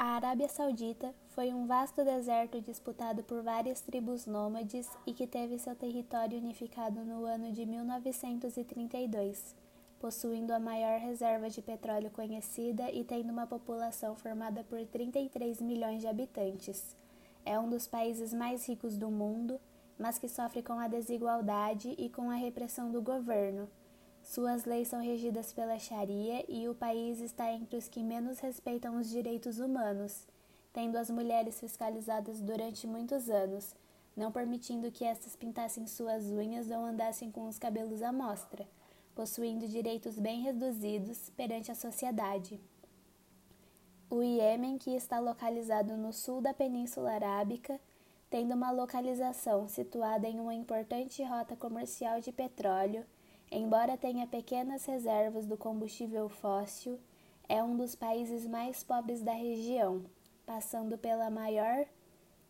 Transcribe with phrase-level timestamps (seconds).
[0.00, 5.58] A Arábia Saudita foi um vasto deserto disputado por várias tribos nômades e que teve
[5.58, 9.56] seu território unificado no ano de 1932,
[9.98, 16.00] possuindo a maior reserva de petróleo conhecida e tendo uma população formada por 33 milhões
[16.00, 16.96] de habitantes.
[17.44, 19.60] É um dos países mais ricos do mundo,
[19.98, 23.68] mas que sofre com a desigualdade e com a repressão do governo
[24.28, 28.98] suas leis são regidas pela Sharia e o país está entre os que menos respeitam
[28.98, 30.26] os direitos humanos,
[30.70, 33.74] tendo as mulheres fiscalizadas durante muitos anos,
[34.14, 38.68] não permitindo que estas pintassem suas unhas ou andassem com os cabelos à mostra,
[39.14, 42.60] possuindo direitos bem reduzidos perante a sociedade.
[44.10, 47.80] O Iêmen, que está localizado no sul da Península Arábica,
[48.28, 53.06] tendo uma localização situada em uma importante rota comercial de petróleo,
[53.50, 56.98] Embora tenha pequenas reservas do combustível fóssil,
[57.48, 60.04] é um dos países mais pobres da região,
[60.44, 61.86] passando pela maior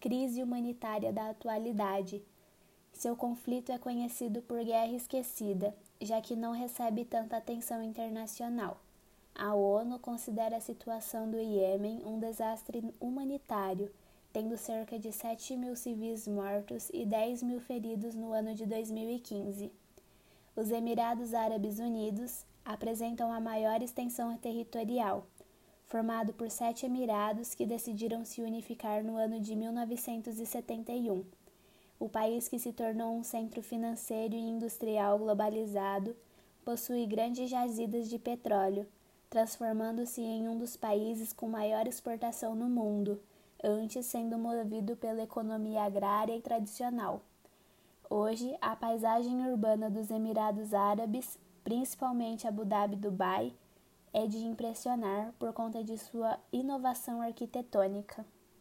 [0.00, 2.22] crise humanitária da atualidade.
[2.92, 8.80] Seu conflito é conhecido por guerra esquecida, já que não recebe tanta atenção internacional.
[9.32, 13.92] A ONU considera a situação do Iêmen um desastre humanitário,
[14.32, 19.72] tendo cerca de 7 mil civis mortos e 10 mil feridos no ano de 2015.
[20.60, 25.26] Os Emirados Árabes Unidos apresentam a maior extensão territorial,
[25.86, 31.24] formado por sete emirados que decidiram se unificar no ano de 1971.
[31.98, 36.14] O país, que se tornou um centro financeiro e industrial globalizado,
[36.62, 38.86] possui grandes jazidas de petróleo,
[39.30, 43.18] transformando-se em um dos países com maior exportação no mundo,
[43.64, 47.22] antes sendo movido pela economia agrária e tradicional.
[48.12, 53.54] Hoje, a paisagem urbana dos Emirados Árabes, principalmente Abu Dhabi e Dubai,
[54.12, 58.26] é de impressionar por conta de sua inovação arquitetônica.